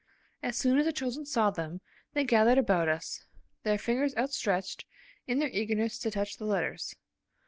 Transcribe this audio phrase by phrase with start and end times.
[0.41, 1.79] As soon as the children saw them
[2.13, 3.23] they gathered about us,
[3.61, 4.83] their fingers outstretched
[5.27, 6.95] in their eagerness to touch the letters.